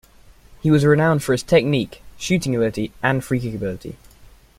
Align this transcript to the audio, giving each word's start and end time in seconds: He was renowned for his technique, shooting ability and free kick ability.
He 0.63 0.71
was 0.71 0.83
renowned 0.83 1.21
for 1.21 1.31
his 1.31 1.43
technique, 1.43 2.01
shooting 2.17 2.55
ability 2.55 2.91
and 3.03 3.23
free 3.23 3.39
kick 3.39 3.53
ability. 3.53 3.97